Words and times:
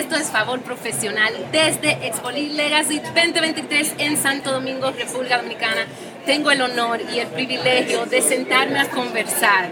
Esto 0.00 0.16
es 0.16 0.30
Favor 0.30 0.62
Profesional 0.62 1.30
desde 1.52 2.06
Expolir 2.06 2.52
Legacy 2.52 3.00
2023 3.00 3.96
en 3.98 4.16
Santo 4.16 4.50
Domingo, 4.50 4.90
República 4.92 5.36
Dominicana. 5.36 5.82
Tengo 6.24 6.50
el 6.50 6.62
honor 6.62 7.02
y 7.14 7.18
el 7.18 7.26
privilegio 7.26 8.06
de 8.06 8.22
sentarme 8.22 8.80
a 8.80 8.88
conversar 8.88 9.68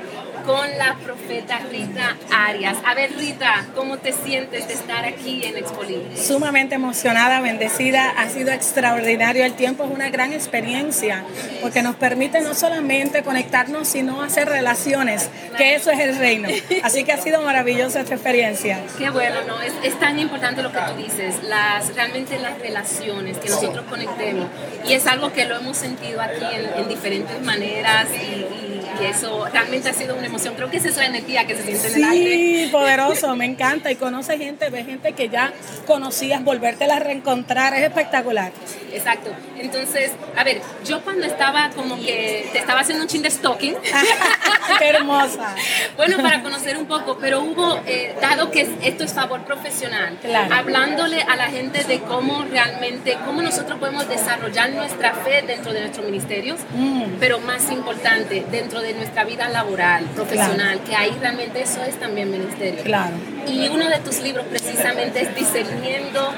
con 0.48 0.78
la 0.78 0.96
profeta 1.04 1.58
Rita 1.70 2.16
Arias. 2.30 2.78
A 2.86 2.94
ver, 2.94 3.14
Rita, 3.18 3.66
¿cómo 3.74 3.98
te 3.98 4.14
sientes 4.14 4.66
de 4.66 4.72
estar 4.72 5.04
aquí 5.04 5.44
en 5.44 5.58
Expo 5.58 5.82
Sumamente 6.16 6.74
emocionada, 6.74 7.42
bendecida. 7.42 8.14
Ha 8.16 8.30
sido 8.30 8.50
extraordinario. 8.50 9.44
El 9.44 9.52
tiempo 9.52 9.84
es 9.84 9.90
una 9.90 10.08
gran 10.08 10.32
experiencia 10.32 11.22
porque 11.60 11.82
nos 11.82 11.96
permite 11.96 12.40
no 12.40 12.54
solamente 12.54 13.22
conectarnos, 13.22 13.88
sino 13.88 14.22
hacer 14.22 14.48
relaciones, 14.48 15.28
que 15.58 15.74
eso 15.74 15.90
es 15.90 16.00
el 16.00 16.16
reino. 16.16 16.48
Así 16.82 17.04
que 17.04 17.12
ha 17.12 17.18
sido 17.18 17.42
maravillosa 17.42 18.00
esta 18.00 18.14
experiencia. 18.14 18.80
Qué 18.98 19.10
bueno, 19.10 19.42
¿no? 19.46 19.60
Es, 19.60 19.74
es 19.82 19.98
tan 20.00 20.18
importante 20.18 20.62
lo 20.62 20.72
que 20.72 20.78
tú 20.78 20.94
dices, 20.96 21.42
las, 21.42 21.94
realmente 21.94 22.38
las 22.38 22.58
relaciones, 22.58 23.36
que 23.36 23.50
nosotros 23.50 23.84
conectemos. 23.86 24.46
Y 24.88 24.94
es 24.94 25.06
algo 25.06 25.30
que 25.30 25.44
lo 25.44 25.56
hemos 25.56 25.76
sentido 25.76 26.22
aquí 26.22 26.46
en, 26.54 26.80
en 26.80 26.88
diferentes 26.88 27.38
maneras 27.42 28.08
y 28.14 28.67
y 28.67 28.67
eso 29.06 29.46
realmente 29.52 29.88
ha 29.88 29.94
sido 29.94 30.16
una 30.16 30.26
emoción. 30.26 30.54
Creo 30.54 30.70
que 30.70 30.78
es 30.78 30.84
esa 30.84 31.04
energía 31.04 31.46
que 31.46 31.56
se 31.56 31.62
siente 31.62 31.88
en 31.88 31.94
el 31.94 32.04
aire. 32.04 32.34
Sí, 32.34 32.68
poderoso, 32.72 33.36
me 33.36 33.44
encanta. 33.44 33.90
Y 33.90 33.96
conoce 33.96 34.38
gente, 34.38 34.70
ve 34.70 34.84
gente 34.84 35.12
que 35.12 35.28
ya 35.28 35.52
conocías, 35.86 36.42
volvértela 36.44 36.96
a 36.96 37.00
reencontrar, 37.00 37.74
es 37.74 37.82
espectacular. 37.82 38.52
Exacto. 38.92 39.30
Entonces, 39.58 40.12
a 40.36 40.44
ver, 40.44 40.60
yo 40.84 41.02
cuando 41.02 41.26
estaba 41.26 41.70
como 41.70 41.96
que 41.96 42.48
te 42.52 42.58
estaba 42.58 42.80
haciendo 42.80 43.04
un 43.04 43.08
chin 43.08 43.22
de 43.22 43.30
stalking. 43.30 43.76
Qué 44.78 44.88
hermosa. 44.88 45.54
bueno, 45.96 46.18
para 46.18 46.42
conocer 46.42 46.76
un 46.76 46.86
poco, 46.86 47.18
pero 47.18 47.40
hubo, 47.40 47.80
eh, 47.86 48.14
dado 48.20 48.50
que 48.50 48.68
esto 48.82 49.04
es 49.04 49.12
favor 49.12 49.44
profesional, 49.44 50.18
hablándole 50.50 51.22
a 51.22 51.36
la 51.36 51.46
gente 51.46 51.84
de 51.84 52.00
cómo 52.00 52.44
realmente, 52.44 53.16
cómo 53.24 53.42
nosotros 53.42 53.78
podemos 53.78 54.08
desarrollar 54.08 54.70
nuestra 54.70 55.14
fe 55.14 55.42
dentro 55.46 55.72
de 55.72 55.80
nuestros 55.80 56.04
ministerios, 56.06 56.60
mm. 56.74 57.16
pero 57.18 57.40
más 57.40 57.70
importante, 57.70 58.44
dentro 58.50 58.80
de 58.80 58.87
nuestra 58.94 59.24
vida 59.24 59.48
laboral, 59.48 60.04
profesional, 60.14 60.80
que 60.84 60.94
ahí 60.94 61.16
realmente 61.20 61.62
eso 61.62 61.82
es 61.82 61.98
también 61.98 62.30
ministerio. 62.30 62.82
Claro. 62.82 63.16
Y 63.46 63.68
uno 63.68 63.88
de 63.88 63.98
tus 63.98 64.20
libros 64.20 64.46
precisamente 64.46 65.22
es 65.22 65.34
Discerniendo 65.34 66.32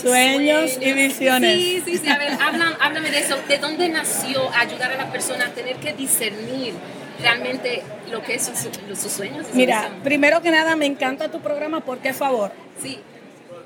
Sueños, 0.00 0.78
y 0.80 0.92
visiones. 0.92 1.54
Sí, 1.54 1.82
sí, 1.84 1.98
sí. 1.98 2.08
A 2.08 2.18
ver, 2.18 2.32
háblame, 2.80 3.10
de 3.10 3.18
eso. 3.18 3.36
¿De 3.48 3.58
dónde 3.58 3.88
nació 3.88 4.48
ayudar 4.54 4.92
a 4.92 4.96
la 4.96 5.12
persona 5.12 5.46
a 5.46 5.48
tener 5.50 5.76
que 5.76 5.92
discernir 5.92 6.74
realmente 7.20 7.82
lo 8.10 8.22
que 8.22 8.34
es 8.34 8.50
sus, 8.94 9.12
sueños? 9.12 9.46
Mira, 9.52 9.90
primero 10.02 10.40
que 10.40 10.50
nada, 10.50 10.76
me 10.76 10.86
encanta 10.86 11.30
tu 11.30 11.40
programa 11.40 11.80
porque, 11.80 12.12
favor. 12.12 12.52
Sí. 12.82 12.98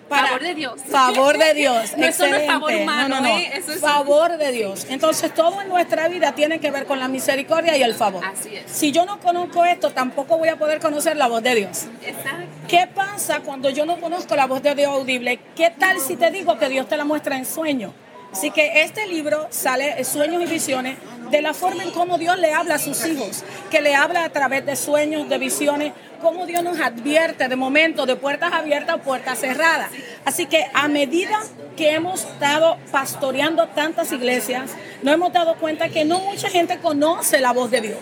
Favor 0.08 0.40
de 0.42 0.54
Dios. 0.54 0.80
Favor 0.88 1.38
de 1.38 1.54
Dios. 1.54 1.92
no 1.96 2.06
Excelente. 2.06 2.46
favor 2.46 2.72
humano, 2.74 3.08
no, 3.08 3.20
no, 3.20 3.28
no. 3.28 3.38
¿eh? 3.38 3.62
favor 3.80 4.36
de 4.36 4.52
Dios. 4.52 4.86
Entonces, 4.88 5.32
todo 5.34 5.60
en 5.60 5.68
nuestra 5.68 6.08
vida 6.08 6.32
tiene 6.32 6.60
que 6.60 6.70
ver 6.70 6.86
con 6.86 7.00
la 7.00 7.08
misericordia 7.08 7.76
y 7.76 7.82
el 7.82 7.94
favor. 7.94 8.24
Así 8.24 8.56
es. 8.56 8.70
Si 8.70 8.92
yo 8.92 9.04
no 9.04 9.20
conozco 9.20 9.64
esto, 9.64 9.90
tampoco 9.90 10.38
voy 10.38 10.48
a 10.48 10.56
poder 10.56 10.80
conocer 10.80 11.16
la 11.16 11.28
voz 11.28 11.42
de 11.42 11.54
Dios. 11.54 11.86
Exacto. 12.04 12.46
¿Qué 12.68 12.88
pasa 12.94 13.40
cuando 13.40 13.70
yo 13.70 13.86
no 13.86 14.00
conozco 14.00 14.36
la 14.36 14.46
voz 14.46 14.62
de 14.62 14.74
Dios 14.74 14.90
audible? 14.92 15.38
¿Qué 15.56 15.70
tal 15.70 16.00
si 16.00 16.16
te 16.16 16.30
digo 16.30 16.58
que 16.58 16.68
Dios 16.68 16.88
te 16.88 16.96
la 16.96 17.04
muestra 17.04 17.36
en 17.36 17.44
sueño? 17.44 17.92
Así 18.32 18.50
que 18.50 18.82
este 18.82 19.06
libro 19.06 19.46
sale 19.50 20.02
Sueños 20.02 20.42
y 20.42 20.46
Visiones 20.46 20.98
de 21.34 21.42
la 21.42 21.52
forma 21.52 21.82
en 21.82 21.90
cómo 21.90 22.16
Dios 22.16 22.38
le 22.38 22.52
habla 22.52 22.76
a 22.76 22.78
sus 22.78 23.04
hijos, 23.06 23.42
que 23.68 23.80
le 23.80 23.96
habla 23.96 24.24
a 24.24 24.28
través 24.30 24.64
de 24.64 24.76
sueños, 24.76 25.28
de 25.28 25.36
visiones, 25.38 25.92
cómo 26.22 26.46
Dios 26.46 26.62
nos 26.62 26.78
advierte 26.78 27.48
de 27.48 27.56
momentos 27.56 28.06
de 28.06 28.14
puertas 28.14 28.52
abiertas 28.52 28.94
o 28.94 28.98
puertas 29.00 29.40
cerradas. 29.40 29.90
Así 30.24 30.46
que 30.46 30.64
a 30.72 30.86
medida 30.86 31.36
que 31.76 31.90
hemos 31.90 32.22
estado 32.22 32.78
pastoreando 32.92 33.66
tantas 33.66 34.12
iglesias, 34.12 34.70
nos 35.02 35.14
hemos 35.14 35.32
dado 35.32 35.56
cuenta 35.56 35.88
que 35.88 36.04
no 36.04 36.20
mucha 36.20 36.48
gente 36.50 36.78
conoce 36.78 37.40
la 37.40 37.52
voz 37.52 37.68
de 37.72 37.80
Dios 37.80 37.98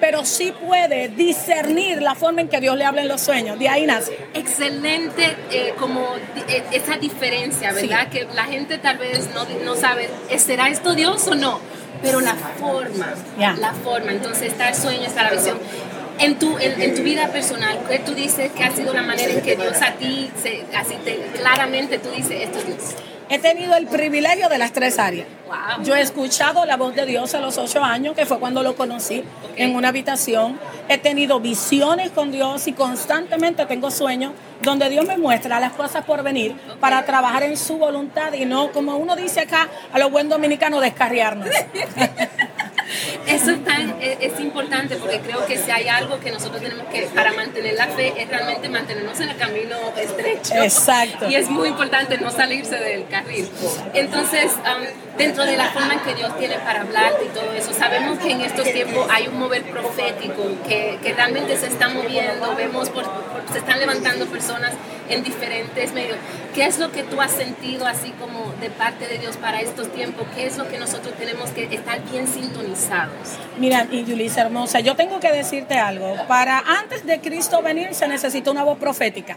pero 0.00 0.24
sí 0.24 0.52
puede 0.52 1.08
discernir 1.08 2.02
la 2.02 2.14
forma 2.14 2.42
en 2.42 2.48
que 2.48 2.60
Dios 2.60 2.76
le 2.76 2.84
habla 2.84 3.00
en 3.00 3.08
los 3.08 3.22
sueños. 3.22 3.58
De 3.58 3.68
ahí 3.68 3.86
nace. 3.86 4.16
Excelente 4.34 5.36
eh, 5.50 5.74
como 5.78 6.02
eh, 6.48 6.62
esa 6.70 6.98
diferencia, 6.98 7.72
¿verdad? 7.72 8.08
Que 8.08 8.26
la 8.34 8.44
gente 8.44 8.76
tal 8.78 8.98
vez 8.98 9.30
no, 9.34 9.46
no 9.64 9.74
sabe, 9.74 10.10
¿será 10.36 10.68
esto 10.68 10.94
Dios 10.94 11.26
o 11.28 11.34
no? 11.34 11.60
Pero 12.02 12.20
la 12.20 12.34
forma, 12.34 13.14
la 13.38 13.72
forma. 13.72 14.12
Entonces 14.12 14.52
está 14.52 14.68
el 14.68 14.74
sueño, 14.74 15.02
está 15.02 15.24
la 15.24 15.30
visión. 15.30 15.58
En 16.18 16.38
tu, 16.38 16.56
en, 16.58 16.94
tu 16.94 17.02
vida 17.02 17.28
personal, 17.28 17.78
¿qué 17.88 17.98
tú 17.98 18.14
dices 18.14 18.50
que 18.52 18.64
ha 18.64 18.70
sido 18.70 18.94
la 18.94 19.02
manera 19.02 19.32
en 19.34 19.42
que 19.42 19.54
Dios 19.56 19.82
a 19.82 19.92
ti, 19.92 20.30
se, 20.42 20.64
así 20.74 20.94
te, 21.04 21.18
claramente 21.38 21.98
tú 21.98 22.08
dices, 22.10 22.42
esto 22.42 22.58
es 22.58 22.66
Dios? 22.66 22.94
He 23.28 23.38
tenido 23.38 23.74
el 23.74 23.86
privilegio 23.86 24.48
de 24.48 24.58
las 24.58 24.72
tres 24.72 24.98
áreas. 24.98 25.26
Yo 25.82 25.94
he 25.94 26.00
escuchado 26.00 26.64
la 26.64 26.76
voz 26.76 26.94
de 26.94 27.06
Dios 27.06 27.34
a 27.34 27.40
los 27.40 27.58
ocho 27.58 27.82
años, 27.82 28.14
que 28.14 28.24
fue 28.24 28.38
cuando 28.38 28.62
lo 28.62 28.76
conocí 28.76 29.24
en 29.56 29.74
una 29.74 29.88
habitación. 29.88 30.58
He 30.88 30.98
tenido 30.98 31.40
visiones 31.40 32.10
con 32.10 32.30
Dios 32.30 32.66
y 32.68 32.72
constantemente 32.72 33.66
tengo 33.66 33.90
sueños 33.90 34.32
donde 34.62 34.88
Dios 34.88 35.06
me 35.06 35.18
muestra 35.18 35.58
las 35.60 35.72
cosas 35.72 36.04
por 36.04 36.22
venir 36.22 36.54
para 36.80 37.04
trabajar 37.04 37.42
en 37.42 37.56
su 37.56 37.78
voluntad 37.78 38.32
y 38.32 38.44
no, 38.44 38.70
como 38.72 38.96
uno 38.96 39.16
dice 39.16 39.40
acá, 39.40 39.68
a 39.92 39.98
los 39.98 40.10
buen 40.10 40.28
dominicanos, 40.28 40.80
descarriarnos. 40.80 41.48
Eso 43.26 43.50
es, 43.50 43.64
tan, 43.64 43.96
es, 44.00 44.40
importante 44.40 44.96
porque 44.96 45.20
creo 45.20 45.44
que 45.46 45.58
si 45.58 45.70
hay 45.70 45.88
algo 45.88 46.20
que 46.20 46.30
nosotros 46.30 46.62
tenemos 46.62 46.86
que, 46.86 47.02
para 47.14 47.32
mantener 47.32 47.74
la 47.74 47.88
fe, 47.88 48.14
es 48.16 48.28
realmente 48.28 48.68
mantenernos 48.68 49.18
en 49.20 49.30
el 49.30 49.36
camino 49.36 49.76
estrecho. 49.96 50.54
Exacto. 50.54 51.28
Y 51.28 51.34
es 51.34 51.48
muy 51.48 51.68
importante 51.68 52.18
no 52.18 52.30
salirse 52.30 52.76
del 52.76 53.06
carril. 53.08 53.48
Entonces, 53.94 54.52
dentro 55.16 55.44
de 55.44 55.56
la 55.56 55.70
forma 55.70 55.94
en 55.94 56.00
que 56.00 56.14
Dios 56.14 56.36
tiene 56.38 56.56
para 56.58 56.82
hablarte 56.82 57.24
y 57.24 57.28
todo 57.28 57.52
eso, 57.52 57.72
sabemos 57.72 58.18
que 58.18 58.32
en 58.32 58.40
estos 58.42 58.70
tiempos 58.72 59.06
hay 59.10 59.28
un 59.28 59.38
mover 59.38 59.62
profético 59.64 60.42
que, 60.66 60.98
que 61.02 61.14
realmente 61.14 61.56
se 61.56 61.66
está 61.66 61.88
moviendo, 61.88 62.54
vemos, 62.54 62.90
por, 62.90 63.04
se 63.52 63.58
están 63.58 63.80
levantando 63.80 64.26
personas 64.26 64.72
en 65.08 65.22
diferentes 65.22 65.92
medios. 65.92 66.18
¿Qué 66.54 66.64
es 66.64 66.78
lo 66.78 66.90
que 66.90 67.02
tú 67.02 67.20
has 67.20 67.32
sentido 67.32 67.86
así 67.86 68.10
como 68.12 68.52
de 68.60 68.70
parte 68.70 69.06
de 69.06 69.18
Dios 69.18 69.36
para 69.36 69.60
estos 69.60 69.92
tiempos? 69.92 70.26
¿Qué 70.34 70.46
es 70.46 70.56
lo 70.56 70.68
que 70.68 70.78
nosotros 70.78 71.14
tenemos 71.14 71.50
que 71.50 71.64
estar 71.64 72.00
bien 72.10 72.26
sintonizados? 72.26 73.38
Mira, 73.58 73.86
y 73.90 74.04
Julissa 74.04 74.42
hermosa, 74.42 74.80
yo 74.80 74.96
tengo 74.96 75.20
que 75.20 75.30
decirte 75.30 75.78
algo. 75.78 76.16
Para 76.26 76.58
antes 76.58 77.06
de 77.06 77.20
Cristo 77.20 77.62
venir 77.62 77.94
se 77.94 78.08
necesitó 78.08 78.50
una 78.50 78.64
voz 78.64 78.78
profética. 78.78 79.36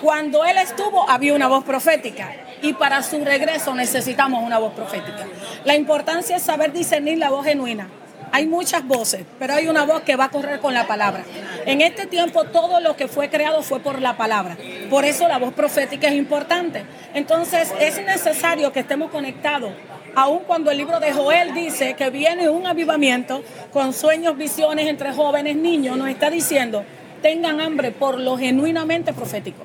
Cuando 0.00 0.44
Él 0.44 0.58
estuvo 0.58 1.08
había 1.08 1.34
una 1.34 1.48
voz 1.48 1.64
profética 1.64 2.30
y 2.62 2.72
para 2.74 3.02
su 3.02 3.24
regreso 3.24 3.74
necesitamos 3.74 4.42
una 4.42 4.58
voz 4.58 4.72
profética. 4.72 5.26
La 5.64 5.76
importancia 5.76 6.36
es 6.36 6.42
saber 6.42 6.72
discernir 6.72 7.18
la 7.18 7.30
voz 7.30 7.44
genuina 7.44 7.88
hay 8.32 8.46
muchas 8.46 8.86
voces, 8.86 9.26
pero 9.38 9.52
hay 9.52 9.68
una 9.68 9.84
voz 9.84 10.02
que 10.02 10.16
va 10.16 10.24
a 10.24 10.30
correr 10.30 10.58
con 10.58 10.72
la 10.72 10.86
palabra. 10.86 11.22
En 11.66 11.82
este 11.82 12.06
tiempo 12.06 12.44
todo 12.44 12.80
lo 12.80 12.96
que 12.96 13.06
fue 13.06 13.28
creado 13.28 13.62
fue 13.62 13.78
por 13.80 14.00
la 14.00 14.16
palabra. 14.16 14.56
Por 14.88 15.04
eso 15.04 15.28
la 15.28 15.38
voz 15.38 15.52
profética 15.52 16.08
es 16.08 16.14
importante. 16.14 16.82
Entonces 17.12 17.70
es 17.78 18.02
necesario 18.02 18.72
que 18.72 18.80
estemos 18.80 19.10
conectados. 19.10 19.74
Aun 20.14 20.40
cuando 20.46 20.70
el 20.70 20.78
libro 20.78 20.98
de 20.98 21.12
Joel 21.12 21.52
dice 21.52 21.92
que 21.92 22.08
viene 22.08 22.48
un 22.48 22.66
avivamiento 22.66 23.44
con 23.70 23.92
sueños, 23.92 24.36
visiones 24.38 24.88
entre 24.88 25.12
jóvenes, 25.12 25.54
niños, 25.56 25.98
nos 25.98 26.08
está 26.08 26.30
diciendo, 26.30 26.84
tengan 27.20 27.60
hambre 27.60 27.92
por 27.92 28.18
lo 28.18 28.38
genuinamente 28.38 29.12
profético. 29.12 29.62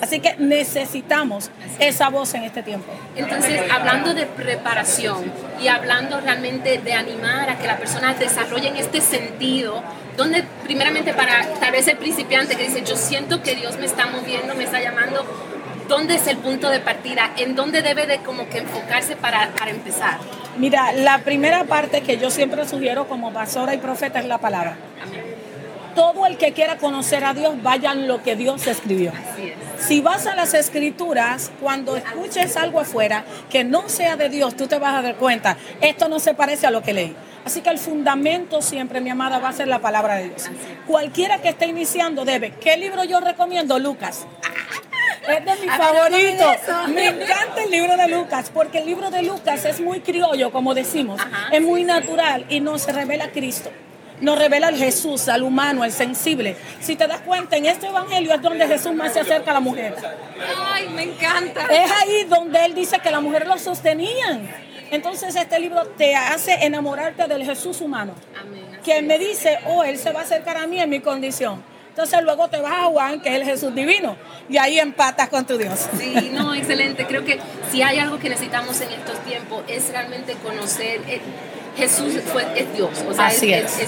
Así, 0.00 0.20
que 0.20 0.36
necesitamos 0.38 1.50
esa 1.78 2.08
voz 2.10 2.34
en 2.34 2.44
este 2.44 2.62
tiempo. 2.62 2.92
Entonces, 3.16 3.60
hablando 3.70 4.14
de 4.14 4.26
preparación 4.26 5.32
y 5.62 5.68
hablando 5.68 6.20
realmente 6.20 6.78
de 6.78 6.92
animar 6.92 7.50
a 7.50 7.58
que 7.58 7.66
las 7.66 7.78
personas 7.78 8.18
desarrollen 8.18 8.76
este 8.76 9.00
sentido, 9.00 9.82
donde 10.16 10.44
primeramente 10.64 11.14
para 11.14 11.46
tal 11.60 11.72
vez 11.72 11.88
el 11.88 11.96
principiante 11.96 12.56
que 12.56 12.64
dice, 12.64 12.82
yo 12.84 12.96
siento 12.96 13.42
que 13.42 13.54
Dios 13.54 13.78
me 13.78 13.86
está 13.86 14.06
moviendo, 14.06 14.54
me 14.54 14.64
está 14.64 14.80
llamando, 14.80 15.24
¿dónde 15.88 16.16
es 16.16 16.26
el 16.26 16.36
punto 16.38 16.68
de 16.70 16.80
partida? 16.80 17.32
¿En 17.36 17.54
dónde 17.54 17.82
debe 17.82 18.06
de 18.06 18.18
como 18.18 18.48
que 18.48 18.58
enfocarse 18.58 19.16
para, 19.16 19.50
para 19.50 19.70
empezar? 19.70 20.18
Mira, 20.56 20.92
la 20.92 21.18
primera 21.18 21.64
parte 21.64 22.02
que 22.02 22.18
yo 22.18 22.30
siempre 22.30 22.66
sugiero 22.68 23.08
como 23.08 23.32
pastora 23.32 23.74
y 23.74 23.78
profeta 23.78 24.20
es 24.20 24.26
la 24.26 24.38
palabra. 24.38 24.76
Amén 25.02 25.23
todo 25.94 26.26
el 26.26 26.36
que 26.36 26.52
quiera 26.52 26.76
conocer 26.78 27.24
a 27.24 27.34
Dios, 27.34 27.62
vayan 27.62 28.06
lo 28.08 28.22
que 28.22 28.36
Dios 28.36 28.66
escribió. 28.66 29.12
Si 29.78 30.00
vas 30.00 30.26
a 30.26 30.34
las 30.34 30.54
escrituras, 30.54 31.50
cuando 31.60 31.96
escuches 31.96 32.56
algo 32.56 32.80
afuera 32.80 33.24
que 33.50 33.64
no 33.64 33.88
sea 33.88 34.16
de 34.16 34.28
Dios, 34.28 34.56
tú 34.56 34.66
te 34.66 34.78
vas 34.78 34.94
a 34.94 35.02
dar 35.02 35.16
cuenta, 35.16 35.56
esto 35.80 36.08
no 36.08 36.18
se 36.18 36.34
parece 36.34 36.66
a 36.66 36.70
lo 36.70 36.82
que 36.82 36.92
leí. 36.92 37.16
Así 37.44 37.60
que 37.60 37.70
el 37.70 37.78
fundamento 37.78 38.62
siempre, 38.62 39.00
mi 39.00 39.10
amada, 39.10 39.38
va 39.38 39.50
a 39.50 39.52
ser 39.52 39.68
la 39.68 39.80
palabra 39.80 40.16
de 40.16 40.30
Dios. 40.30 40.48
Cualquiera 40.86 41.38
que 41.38 41.50
esté 41.50 41.66
iniciando 41.66 42.24
debe. 42.24 42.52
¿Qué 42.52 42.76
libro 42.78 43.04
yo 43.04 43.20
recomiendo? 43.20 43.78
Lucas. 43.78 44.26
Es 45.28 45.44
de 45.44 45.56
mis 45.56 45.70
favoritos. 45.70 46.56
Me 46.88 47.08
encanta 47.08 47.64
el 47.64 47.70
libro 47.70 47.96
de 47.96 48.08
Lucas, 48.08 48.50
porque 48.52 48.78
el 48.78 48.86
libro 48.86 49.10
de 49.10 49.22
Lucas 49.22 49.64
es 49.64 49.80
muy 49.80 50.00
criollo, 50.00 50.52
como 50.52 50.74
decimos. 50.74 51.20
Es 51.52 51.60
muy 51.60 51.84
natural 51.84 52.46
y 52.48 52.60
nos 52.60 52.86
revela 52.86 53.30
Cristo. 53.30 53.70
Nos 54.20 54.38
revela 54.38 54.68
el 54.68 54.76
Jesús, 54.76 55.28
al 55.28 55.42
humano, 55.42 55.82
al 55.82 55.92
sensible. 55.92 56.56
Si 56.80 56.96
te 56.96 57.06
das 57.06 57.20
cuenta, 57.20 57.56
en 57.56 57.66
este 57.66 57.88
evangelio 57.88 58.34
es 58.34 58.42
donde 58.42 58.66
Jesús 58.66 58.92
más 58.92 59.12
se 59.12 59.20
acerca 59.20 59.50
a 59.50 59.54
la 59.54 59.60
mujer. 59.60 59.94
Ay, 60.72 60.88
me 60.88 61.02
encanta. 61.02 61.66
Es 61.66 61.90
ahí 61.90 62.24
donde 62.28 62.64
él 62.64 62.74
dice 62.74 62.98
que 63.00 63.10
la 63.10 63.20
mujer 63.20 63.46
lo 63.46 63.58
sostenían. 63.58 64.48
Entonces 64.90 65.34
este 65.34 65.58
libro 65.58 65.86
te 65.96 66.14
hace 66.14 66.54
enamorarte 66.64 67.26
del 67.26 67.44
Jesús 67.44 67.80
humano. 67.80 68.14
Amén. 68.40 68.80
Que 68.84 69.02
me 69.02 69.18
dice, 69.18 69.58
oh, 69.66 69.82
él 69.82 69.98
se 69.98 70.12
va 70.12 70.20
a 70.20 70.22
acercar 70.22 70.56
a 70.56 70.66
mí 70.66 70.78
en 70.78 70.88
mi 70.88 71.00
condición. 71.00 71.62
Entonces 71.94 72.22
luego 72.24 72.48
te 72.48 72.60
vas 72.60 72.72
a 72.72 72.84
Juan, 72.86 73.20
que 73.20 73.28
es 73.28 73.36
el 73.36 73.44
Jesús 73.44 73.72
divino, 73.72 74.16
y 74.48 74.56
ahí 74.56 74.80
empatas 74.80 75.28
con 75.28 75.46
tu 75.46 75.56
Dios. 75.56 75.88
Sí, 75.96 76.30
no, 76.32 76.52
excelente. 76.52 77.06
Creo 77.06 77.24
que 77.24 77.38
si 77.70 77.82
hay 77.82 77.98
algo 77.98 78.18
que 78.18 78.28
necesitamos 78.28 78.80
en 78.80 78.92
estos 78.92 79.18
tiempos 79.24 79.64
es 79.68 79.90
realmente 79.90 80.34
conocer 80.34 81.00
Jesús 81.76 82.14
fue, 82.32 82.46
es 82.54 82.72
Dios, 82.72 82.90
o 83.08 83.12
sea, 83.12 83.28
es, 83.28 83.40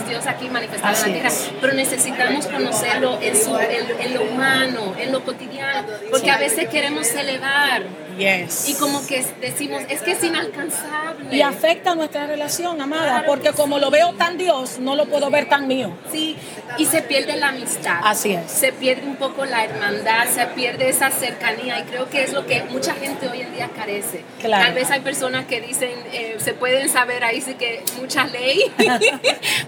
Dios 0.09 0.27
aquí 0.27 0.49
manifestado 0.49 0.93
en 0.93 1.01
la 1.01 1.21
tierra, 1.21 1.37
pero 1.61 1.73
necesitamos 1.75 2.47
conocerlo 2.47 3.19
en, 3.23 3.37
su, 3.37 3.57
en, 3.57 4.15
lo 4.15 4.23
humano, 4.25 4.95
en 4.99 5.13
lo 5.13 5.25
cotidiano, 5.25 5.87
porque 6.11 6.31
a 6.31 6.39
veces 6.39 6.69
queremos 6.69 7.09
elevar 7.15 7.85
y 8.19 8.75
como 8.81 9.07
que 9.07 9.25
decimos, 9.41 9.83
es 9.91 10.01
que 10.01 10.13
es 10.13 10.25
inalcanzable. 10.25 11.37
Y 11.37 11.43
afecta 11.43 11.95
nuestra 11.95 12.27
relación, 12.27 12.81
amada, 12.81 13.25
porque 13.27 13.53
como 13.53 13.79
lo 13.79 13.91
veo 13.91 14.15
tan 14.15 14.39
Dios, 14.39 14.79
no 14.79 14.97
lo 14.97 15.07
puedo 15.07 15.31
ver 15.31 15.49
tan 15.49 15.67
mío. 15.67 15.93
Sí, 16.11 16.37
y 16.79 16.87
se 16.87 17.03
pierde 17.03 17.37
la 17.37 17.49
amistad. 17.49 18.01
Así 18.03 18.33
es. 18.33 18.51
Se 18.51 18.73
pierde 18.73 19.07
un 19.07 19.17
poco 19.17 19.45
la 19.45 19.65
hermandad, 19.65 20.29
se 20.29 20.47
pierde 20.47 20.89
esa 20.89 21.11
cercanía 21.11 21.79
y 21.81 21.83
creo 21.83 22.09
que 22.09 22.23
es 22.23 22.33
lo 22.33 22.47
que 22.47 22.63
mucha 22.65 22.95
gente 22.95 23.29
hoy 23.29 23.43
en 23.43 23.53
día 23.53 23.66
carece. 23.69 24.25
Tal 24.43 24.75
vez 24.75 24.91
hay 24.91 25.01
personas 25.01 25.47
que 25.47 25.61
dicen, 25.61 25.91
eh, 26.13 26.37
se 26.39 26.55
pueden 26.55 26.89
saber 26.89 27.25
ahí 27.25 27.41
sí 27.41 27.55
que 27.55 27.83
mucha 28.01 28.27
ley, 28.27 28.61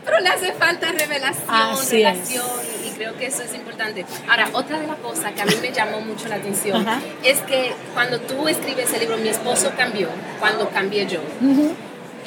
pero 0.04 0.20
le 0.20 0.28
hace 0.28 0.52
falta 0.52 0.92
revelación, 0.92 1.90
relación 1.90 2.46
y 2.86 2.90
creo 2.90 3.16
que 3.16 3.26
eso 3.26 3.42
es 3.42 3.54
importante. 3.54 4.04
Ahora, 4.28 4.48
otra 4.52 4.80
de 4.80 4.86
las 4.86 4.96
cosas 4.96 5.32
que 5.32 5.42
a 5.42 5.46
mí 5.46 5.54
me 5.60 5.72
llamó 5.72 6.00
mucho 6.00 6.28
la 6.28 6.36
atención 6.36 6.86
es 7.22 7.38
que 7.40 7.72
cuando 7.94 8.20
tú 8.20 8.48
escribes 8.48 8.92
el 8.92 9.00
libro 9.00 9.16
Mi 9.18 9.28
esposo 9.28 9.72
cambió, 9.76 10.08
cuando 10.40 10.68
cambié 10.70 11.06
yo, 11.06 11.20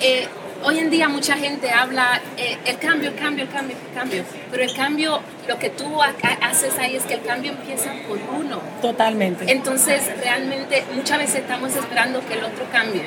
eh, 0.02 0.28
hoy 0.64 0.80
en 0.80 0.90
día 0.90 1.10
mucha 1.10 1.36
gente 1.36 1.72
habla 1.72 2.22
eh, 2.38 2.58
el 2.66 2.78
cambio, 2.78 3.10
el 3.10 3.16
cambio, 3.16 3.46
el 3.46 3.50
cambio, 3.50 3.76
el 3.76 3.96
cambio, 3.96 4.24
pero 4.50 4.64
el 4.64 4.74
cambio, 4.74 5.20
lo 5.48 5.58
que 5.60 5.70
tú 5.70 6.02
haces 6.02 6.78
ahí 6.80 6.96
es 6.96 7.04
que 7.04 7.16
el 7.16 7.22
cambio 7.22 7.52
empieza 7.52 7.92
por 8.08 8.18
uno. 8.40 8.60
Totalmente. 8.82 9.52
Entonces, 9.52 10.02
realmente 10.22 10.84
muchas 10.96 11.18
veces 11.18 11.36
estamos 11.38 11.76
esperando 11.76 12.26
que 12.26 12.34
el 12.36 12.44
otro 12.44 12.66
cambie. 12.72 13.04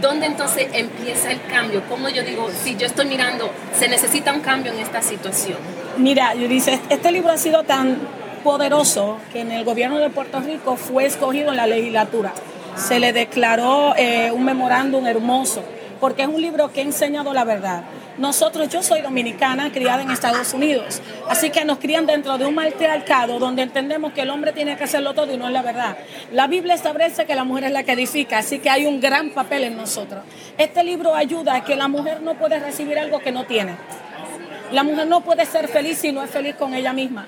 ¿Dónde 0.00 0.26
entonces 0.26 0.68
empieza 0.72 1.30
el 1.30 1.40
cambio? 1.42 1.82
Como 1.88 2.08
yo 2.08 2.22
digo, 2.22 2.48
si 2.62 2.76
yo 2.76 2.86
estoy 2.86 3.06
mirando, 3.06 3.50
se 3.78 3.88
necesita 3.88 4.32
un 4.32 4.40
cambio 4.40 4.72
en 4.72 4.80
esta 4.80 5.00
situación. 5.00 5.58
Mira, 5.96 6.34
yo 6.34 6.48
dice, 6.48 6.80
este 6.88 7.12
libro 7.12 7.30
ha 7.30 7.38
sido 7.38 7.62
tan 7.62 7.98
poderoso 8.42 9.18
que 9.32 9.40
en 9.40 9.52
el 9.52 9.64
gobierno 9.64 9.98
de 9.98 10.10
Puerto 10.10 10.40
Rico 10.40 10.76
fue 10.76 11.06
escogido 11.06 11.50
en 11.50 11.56
la 11.56 11.66
legislatura. 11.66 12.34
Se 12.76 12.98
le 12.98 13.12
declaró 13.12 13.94
eh, 13.96 14.32
un 14.32 14.44
memorándum 14.44 15.06
hermoso, 15.06 15.62
porque 16.04 16.20
es 16.20 16.28
un 16.28 16.42
libro 16.42 16.70
que 16.70 16.80
ha 16.80 16.84
enseñado 16.84 17.32
la 17.32 17.44
verdad. 17.44 17.82
Nosotros, 18.18 18.68
yo 18.68 18.82
soy 18.82 19.00
dominicana, 19.00 19.72
criada 19.72 20.02
en 20.02 20.10
Estados 20.10 20.52
Unidos, 20.52 21.00
así 21.30 21.48
que 21.48 21.64
nos 21.64 21.78
crían 21.78 22.04
dentro 22.04 22.36
de 22.36 22.44
un 22.44 22.54
matriarcado 22.54 23.38
donde 23.38 23.62
entendemos 23.62 24.12
que 24.12 24.20
el 24.20 24.28
hombre 24.28 24.52
tiene 24.52 24.76
que 24.76 24.84
hacerlo 24.84 25.14
todo 25.14 25.32
y 25.32 25.38
no 25.38 25.46
es 25.46 25.52
la 25.54 25.62
verdad. 25.62 25.96
La 26.30 26.46
Biblia 26.46 26.74
establece 26.74 27.24
que 27.24 27.34
la 27.34 27.44
mujer 27.44 27.64
es 27.64 27.72
la 27.72 27.84
que 27.84 27.92
edifica, 27.92 28.36
así 28.36 28.58
que 28.58 28.68
hay 28.68 28.84
un 28.84 29.00
gran 29.00 29.30
papel 29.30 29.64
en 29.64 29.78
nosotros. 29.78 30.22
Este 30.58 30.84
libro 30.84 31.14
ayuda 31.14 31.54
a 31.54 31.64
que 31.64 31.74
la 31.74 31.88
mujer 31.88 32.20
no 32.20 32.34
puede 32.34 32.58
recibir 32.58 32.98
algo 32.98 33.20
que 33.20 33.32
no 33.32 33.46
tiene. 33.46 33.74
La 34.72 34.82
mujer 34.82 35.06
no 35.06 35.22
puede 35.22 35.46
ser 35.46 35.68
feliz 35.68 35.96
si 35.96 36.12
no 36.12 36.22
es 36.22 36.30
feliz 36.30 36.54
con 36.56 36.74
ella 36.74 36.92
misma. 36.92 37.26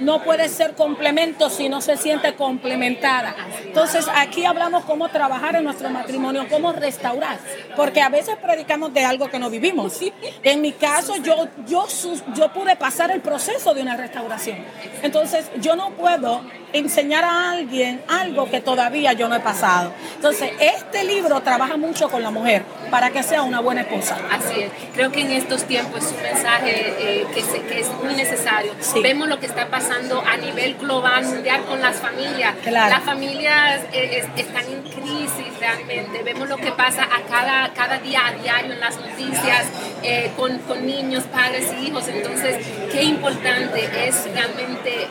No 0.00 0.22
puede 0.22 0.48
ser 0.48 0.74
complemento 0.74 1.50
si 1.50 1.68
no 1.68 1.80
se 1.80 1.96
siente 1.96 2.34
complementada. 2.34 3.34
Entonces 3.64 4.06
aquí 4.14 4.44
hablamos 4.44 4.84
cómo 4.84 5.08
trabajar 5.08 5.56
en 5.56 5.64
nuestro 5.64 5.90
matrimonio, 5.90 6.46
cómo 6.50 6.72
restaurar. 6.72 7.38
Porque 7.76 8.00
a 8.00 8.08
veces 8.08 8.36
predicamos 8.36 8.92
de 8.92 9.04
algo 9.04 9.28
que 9.28 9.38
no 9.38 9.50
vivimos. 9.50 10.00
En 10.42 10.60
mi 10.60 10.72
caso 10.72 11.16
yo, 11.16 11.48
yo, 11.66 11.86
yo 12.34 12.52
pude 12.52 12.76
pasar 12.76 13.10
el 13.10 13.20
proceso 13.20 13.74
de 13.74 13.82
una 13.82 13.96
restauración. 13.96 14.58
Entonces 15.02 15.50
yo 15.60 15.76
no 15.76 15.90
puedo 15.90 16.42
enseñar 16.74 17.24
a 17.24 17.52
alguien 17.52 18.02
algo 18.08 18.50
que 18.50 18.60
todavía 18.60 19.12
yo 19.12 19.28
no 19.28 19.36
he 19.36 19.40
pasado. 19.40 19.92
Entonces, 20.16 20.50
este 20.60 21.04
libro 21.04 21.40
trabaja 21.40 21.76
mucho 21.76 22.10
con 22.10 22.22
la 22.22 22.30
mujer 22.30 22.64
para 22.90 23.10
que 23.10 23.22
sea 23.22 23.42
una 23.42 23.60
buena 23.60 23.82
esposa. 23.82 24.18
Así 24.30 24.62
es. 24.62 24.70
Creo 24.92 25.12
que 25.12 25.20
en 25.20 25.30
estos 25.30 25.64
tiempos 25.64 26.04
es 26.04 26.12
un 26.12 26.22
mensaje 26.22 26.94
eh, 26.98 27.26
que, 27.32 27.42
que, 27.42 27.80
es 27.80 27.88
muy 28.02 28.14
necesario. 28.14 28.72
Vemos 29.02 29.28
lo 29.28 29.38
que 29.38 29.46
está 29.46 29.68
pasando 29.68 29.83
a 29.90 30.36
nivel 30.36 30.74
global, 30.76 31.24
mundial, 31.24 31.64
con 31.64 31.80
las 31.80 31.96
familias. 31.96 32.54
Las 32.70 33.02
familias 33.02 33.82
eh, 33.92 34.26
están 34.36 34.64
en 34.64 34.82
crisis 34.82 35.58
realmente. 35.58 36.22
Vemos 36.22 36.48
lo 36.48 36.56
que 36.56 36.72
pasa 36.72 37.04
a 37.04 37.22
cada, 37.22 37.72
cada 37.72 37.98
día 37.98 38.26
a 38.26 38.32
diario 38.32 38.72
en 38.72 38.80
las 38.80 38.96
noticias 38.96 39.66
eh, 40.02 40.32
con, 40.36 40.58
con, 40.60 40.86
niños, 40.86 41.24
padres 41.24 41.72
y 41.80 41.86
hijos. 41.86 42.08
Entonces, 42.08 42.66
qué 42.90 43.02
importante 43.02 43.88
es 44.06 44.28
realmente 44.32 45.08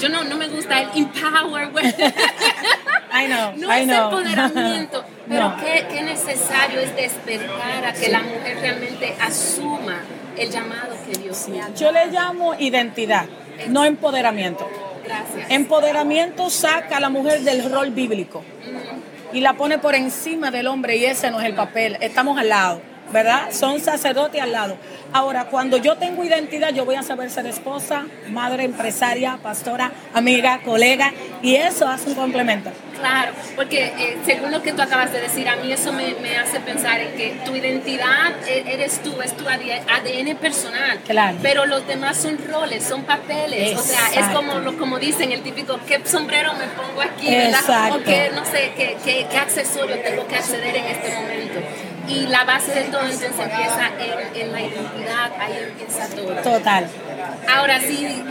yo 0.00 0.08
no, 0.08 0.24
no 0.24 0.36
me 0.36 0.48
gusta 0.48 0.80
el 0.80 0.88
empower, 0.94 1.70
I 3.12 3.26
know, 3.26 3.52
no 3.56 3.72
es 3.72 3.88
empoderamiento, 3.88 5.04
pero 5.28 5.54
qué, 5.60 6.02
necesario 6.02 6.80
es 6.80 6.96
despertar 6.96 7.84
a 7.84 7.92
que 7.92 8.08
la 8.08 8.22
mujer 8.22 8.58
realmente 8.60 9.14
asuma 9.20 10.00
el 10.38 10.50
llamado 10.50 10.96
que 11.06 11.18
Dios 11.18 11.48
le 11.48 11.60
ha 11.60 11.74
Yo 11.74 11.92
le 11.92 12.06
llamo 12.06 12.54
identidad, 12.58 13.26
no 13.68 13.84
empoderamiento. 13.84 14.68
Gracias. 15.04 15.50
Empoderamiento 15.50 16.50
saca 16.50 16.98
a 16.98 17.00
la 17.00 17.08
mujer 17.08 17.40
del 17.40 17.70
rol 17.70 17.90
bíblico 17.90 18.42
y 19.32 19.40
la 19.40 19.54
pone 19.54 19.78
por 19.78 19.94
encima 19.94 20.50
del 20.50 20.66
hombre 20.66 20.96
y 20.96 21.04
ese 21.04 21.30
no 21.30 21.40
es 21.40 21.46
el 21.46 21.54
papel, 21.54 21.96
estamos 22.00 22.38
al 22.38 22.48
lado. 22.48 22.89
¿Verdad? 23.12 23.52
Son 23.52 23.80
sacerdotes 23.80 24.40
al 24.40 24.52
lado. 24.52 24.76
Ahora, 25.12 25.46
cuando 25.46 25.76
yo 25.76 25.96
tengo 25.96 26.22
identidad, 26.24 26.72
yo 26.72 26.84
voy 26.84 26.94
a 26.94 27.02
saber 27.02 27.30
ser 27.30 27.46
esposa, 27.46 28.06
madre, 28.30 28.64
empresaria, 28.64 29.38
pastora, 29.42 29.90
amiga, 30.14 30.60
colega, 30.64 31.12
y 31.42 31.56
eso 31.56 31.88
hace 31.88 32.10
un 32.10 32.14
complemento. 32.14 32.70
Claro, 33.00 33.32
porque 33.56 33.86
eh, 33.86 34.18
según 34.26 34.52
lo 34.52 34.62
que 34.62 34.72
tú 34.72 34.82
acabas 34.82 35.10
de 35.10 35.20
decir, 35.22 35.48
a 35.48 35.56
mí 35.56 35.72
eso 35.72 35.90
me, 35.92 36.14
hace 36.36 36.60
pensar 36.60 37.00
en 37.00 37.16
que 37.16 37.34
tu 37.46 37.56
identidad 37.56 38.32
e, 38.46 38.74
eres 38.74 39.02
tú, 39.02 39.20
es 39.22 39.34
tu 39.36 39.48
ADN 39.48 40.36
personal. 40.36 40.98
Claro. 41.06 41.38
Pero 41.42 41.64
los 41.66 41.86
demás 41.86 42.18
son 42.18 42.38
roles, 42.46 42.84
son 42.84 43.04
papeles. 43.04 43.76
O 43.78 43.82
sea, 43.82 44.10
es 44.14 44.26
como, 44.28 44.76
como 44.76 44.98
dicen 44.98 45.32
el 45.32 45.42
típico, 45.42 45.80
¿qué 45.86 46.00
sombrero 46.04 46.52
me 46.54 46.66
pongo 46.66 47.00
aquí? 47.00 47.34
¿verdad? 47.34 47.92
O 47.92 48.02
qué, 48.02 48.30
no 48.34 48.44
sé, 48.44 48.72
qué, 48.76 48.96
qué, 49.02 49.26
qué 49.30 49.38
accesorio 49.38 49.98
tengo 50.00 50.26
que 50.28 50.36
acceder 50.36 50.76
en 50.76 50.84
este 50.84 51.14
momento. 51.14 51.60
Y 52.10 52.26
la 52.26 52.44
base 52.44 52.72
de 52.72 52.82
todo 52.84 53.02
entonces 53.02 53.30
empieza 53.38 53.90
en, 54.34 54.52
la 54.52 54.60
identidad, 54.60 55.32
ahí 55.38 55.68
empieza 55.68 56.08
todo. 56.08 56.34
Total. 56.42 56.86
Ahora 57.48 57.78
sí, 57.80 58.24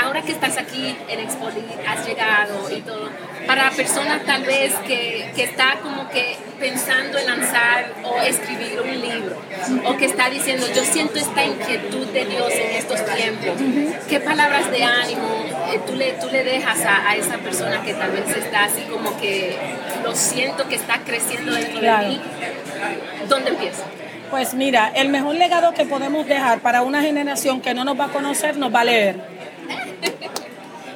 ahora 0.00 0.22
que 0.22 0.32
estás 0.32 0.56
aquí 0.56 0.96
en 1.08 1.20
Expolit, 1.20 1.64
has 1.86 2.06
llegado 2.06 2.70
y 2.70 2.80
todo, 2.80 3.10
para 3.46 3.70
personas 3.70 4.24
tal 4.24 4.44
vez 4.44 4.74
que, 4.86 5.30
que, 5.34 5.44
está 5.44 5.78
como 5.82 6.08
que 6.08 6.36
pensando 6.58 7.18
en 7.18 7.26
lanzar 7.26 7.92
o 8.04 8.16
escribir 8.22 8.80
un 8.80 9.00
libro, 9.00 9.36
o 9.84 9.96
que 9.96 10.06
está 10.06 10.30
diciendo, 10.30 10.66
yo 10.74 10.84
siento 10.84 11.18
esta 11.18 11.44
inquietud 11.44 12.06
de 12.06 12.24
Dios 12.24 12.50
en 12.52 12.76
estos 12.76 13.04
tiempos, 13.04 13.60
¿qué 14.08 14.20
palabras 14.20 14.70
de 14.70 14.84
ánimo 14.84 15.44
eh, 15.72 15.80
tú, 15.86 15.94
le, 15.94 16.12
tú 16.12 16.28
le 16.30 16.44
dejas 16.44 16.80
a, 16.84 17.10
a, 17.10 17.16
esa 17.16 17.38
persona 17.38 17.82
que 17.82 17.94
tal 17.94 18.12
vez 18.12 18.28
está 18.36 18.64
así 18.64 18.82
como 18.82 19.18
que 19.20 19.56
lo 20.02 20.14
siento 20.14 20.68
que 20.68 20.76
está 20.76 20.98
creciendo 21.00 21.52
dentro 21.52 21.80
de 21.80 22.08
mí? 22.08 22.20
¿Dónde 23.28 23.50
empieza? 23.50 23.84
Pues 24.30 24.54
mira, 24.54 24.90
el 24.94 25.10
mejor 25.10 25.34
legado 25.34 25.74
que 25.74 25.84
podemos 25.84 26.26
dejar 26.26 26.60
para 26.60 26.82
una 26.82 27.02
generación 27.02 27.60
que 27.60 27.74
no 27.74 27.84
nos 27.84 28.00
va 28.00 28.06
a 28.06 28.08
conocer, 28.08 28.56
nos 28.56 28.74
va 28.74 28.80
a 28.80 28.84
leer. 28.84 29.16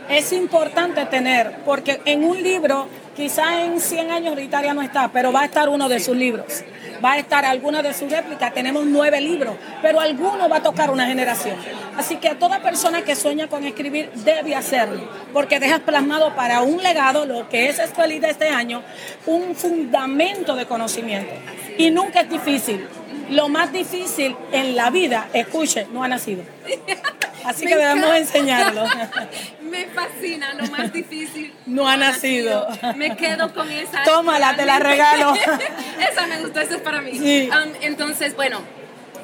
es 0.09 0.33
importante 0.33 1.05
tener, 1.05 1.59
porque 1.65 2.01
en 2.07 2.25
un 2.25 2.43
libro, 2.43 2.89
quizá 3.15 3.63
en 3.63 3.79
100 3.79 4.11
años 4.11 4.37
Ritaria 4.37 4.73
no 4.73 4.83
está, 4.83 5.09
pero 5.09 5.33
va 5.33 5.43
a 5.43 5.45
estar 5.45 5.69
uno 5.69 5.89
de 5.89 6.01
sus 6.01 6.17
libros. 6.17 6.65
Va 7.05 7.13
a 7.13 7.19
estar 7.19 7.45
alguna 7.45 7.83
de 7.83 7.93
sus 7.93 8.11
réplicas. 8.11 8.55
Tenemos 8.55 8.87
nueve 8.87 9.21
libros, 9.21 9.55
pero 9.83 10.01
alguno 10.01 10.49
va 10.49 10.57
a 10.57 10.63
tocar 10.63 10.91
una 10.91 11.07
generación. 11.07 11.57
Así 11.99 12.17
que 12.17 12.29
a 12.29 12.39
toda 12.39 12.61
persona 12.61 13.03
que 13.03 13.15
sueña 13.15 13.49
con 13.49 13.65
escribir 13.65 14.11
debe 14.15 14.55
hacerlo, 14.55 15.03
porque 15.33 15.61
dejas 15.61 15.81
plasmado 15.81 16.35
para 16.35 16.63
un 16.63 16.83
legado, 16.83 17.27
lo 17.27 17.49
que 17.49 17.69
es 17.69 17.79
Escuelita 17.79 18.31
este 18.31 18.49
año, 18.49 18.83
un 19.27 19.55
fundamento 19.55 20.57
de 20.57 20.65
conocimiento. 20.65 21.35
Y 21.79 21.91
nunca 21.91 22.21
es 22.21 22.31
difícil. 22.31 22.87
Lo 23.31 23.49
más 23.49 23.73
difícil 23.73 24.37
en 24.53 24.77
la 24.77 24.91
vida, 24.91 25.29
escuche, 25.33 25.87
no 25.93 26.05
ha 26.05 26.09
nacido. 26.09 26.45
Así 27.45 27.67
que 27.67 27.77
debemos 27.77 28.15
enseñarlo. 28.15 28.85
Me 29.63 29.87
fascina, 29.87 30.55
lo 30.55 30.67
más 30.69 30.93
difícil. 30.93 31.53
No, 31.67 31.89
ha 31.89 31.97
nacido. 31.97 32.67
Me 32.97 33.17
quedo 33.17 33.53
con 33.53 33.71
esa. 33.71 34.05
Tómala, 34.05 34.57
te 34.57 34.65
la 34.65 34.79
regalo. 34.79 35.35
esa 36.11 36.27
me 36.27 36.41
gustó, 36.41 36.61
esa 36.61 36.77
es 36.77 36.81
para 36.81 37.01
mí. 37.01 37.19
Um, 37.19 37.73
entonces, 37.81 38.37
bueno, 38.37 38.61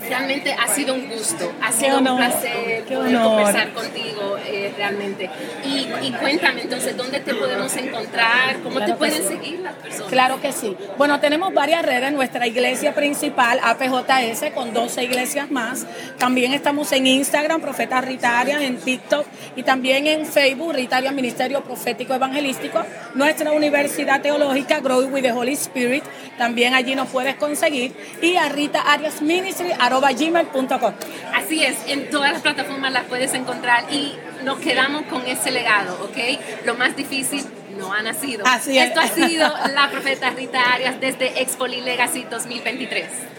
realmente 0.09 0.53
ha 0.53 0.69
sido 0.69 0.95
un 0.95 1.09
gusto, 1.09 1.53
ha 1.63 1.73
sido 1.73 1.99
un 1.99 2.17
placer 2.17 2.85
poder 2.85 3.15
conversar 3.17 3.73
contigo 3.73 4.39
eh, 4.47 4.73
realmente. 4.77 5.31
Y, 5.65 6.13
cuéntame 6.13 6.63
entonces, 6.63 6.97
¿dónde 6.97 7.21
te 7.21 7.35
podemos 7.35 7.75
encontrar? 7.77 8.59
¿Cómo 8.63 8.85
te 8.85 8.95
pueden 8.95 9.27
seguir 9.27 9.61
las 9.61 9.75
personas? 9.75 10.11
Claro 10.11 10.41
que 10.41 10.53
sí. 10.53 10.77
Bueno, 10.99 11.21
tenemos 11.21 11.53
varias 11.55 11.83
redes, 11.85 12.13
nuestra 12.13 12.47
iglesia 12.47 12.95
principal, 12.95 13.61
APJS, 13.63 14.53
con 14.55 14.73
12 14.73 15.05
iglesias 15.05 15.51
más. 15.51 15.87
También 16.19 16.53
estamos 16.53 16.93
en 16.93 17.07
Instagram, 17.07 17.61
Profeta 17.61 18.01
Ritaria, 18.01 18.63
en 18.63 18.79
TikTok 18.79 19.27
y 19.57 19.63
también 19.63 20.07
en 20.07 20.27
Facebook, 20.27 20.75
Ritaria 20.75 21.13
Ministerio 21.13 21.63
Profético 21.63 22.15
Evangelístico. 22.15 22.85
Nuestra 23.15 23.53
universidad 23.53 24.21
teológica, 24.21 24.81
Growing 24.81 25.13
with 25.13 25.23
the 25.23 25.33
Holy 25.33 25.53
Spirit, 25.53 26.05
también 26.39 26.75
allí 26.75 26.95
nos 26.95 27.09
puedes 27.09 27.37
conseguir. 27.37 27.93
Y 28.21 28.37
a 28.37 28.49
Rita 28.49 28.81
Arias 28.81 29.23
Ministry, 29.23 29.71
gmail.com. 30.01 30.95
Así 31.35 31.63
es, 31.63 31.77
en 31.87 32.11
todas 32.11 32.33
las 32.33 32.43
plataformas 32.43 32.93
las 32.93 33.05
puedes 33.05 33.35
encontrar 33.35 33.85
y 33.93 34.15
nos 34.45 34.59
quedamos 34.59 35.03
con 35.05 35.27
ese 35.27 35.51
legado, 35.51 35.95
¿ok? 36.05 36.19
Lo 36.65 36.75
más 36.75 36.97
difícil 36.97 37.45
no 37.79 37.93
ha 37.93 38.03
nacido. 38.03 38.45
Así 38.47 38.79
es. 38.79 38.89
Esto 38.89 39.01
ha 39.01 39.09
sido 39.09 39.53
la 39.75 39.91
profeta 39.91 40.31
Rita 40.31 40.61
Arias 40.73 41.01
desde 41.01 41.41
Expo 41.41 41.67
Legacy 41.67 42.25
2023. 42.31 43.32